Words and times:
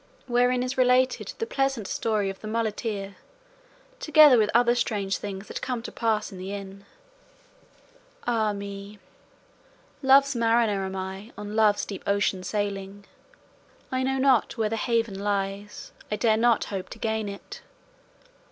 WHEREIN 0.25 0.63
IS 0.63 0.79
RELATED 0.79 1.33
THE 1.37 1.45
PLEASANT 1.45 1.85
STORY 1.85 2.31
OF 2.31 2.39
THE 2.41 2.47
MULETEER, 2.47 3.17
TOGETHER 3.99 4.39
WITH 4.39 4.49
OTHER 4.51 4.73
STRANGE 4.73 5.17
THINGS 5.17 5.47
THAT 5.47 5.61
CAME 5.61 5.83
TO 5.83 5.91
PASS 5.91 6.31
IN 6.31 6.39
THE 6.39 6.51
INN 6.51 6.87
Ah 8.25 8.51
me, 8.51 8.97
Love's 10.01 10.35
mariner 10.35 10.83
am 10.87 10.95
I 10.95 11.31
On 11.37 11.55
Love's 11.55 11.85
deep 11.85 12.01
ocean 12.07 12.41
sailing; 12.41 13.05
I 13.91 14.01
know 14.01 14.17
not 14.17 14.57
where 14.57 14.69
the 14.69 14.75
haven 14.75 15.19
lies, 15.19 15.91
I 16.09 16.15
dare 16.15 16.35
not 16.35 16.63
hope 16.73 16.89
to 16.89 16.97
gain 16.97 17.29
it. 17.29 17.61